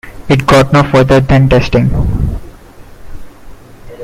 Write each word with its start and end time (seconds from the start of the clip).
It 0.27 0.47
got 0.47 0.73
no 0.73 0.81
further 0.81 1.19
than 1.19 1.47
testing. 1.47 1.91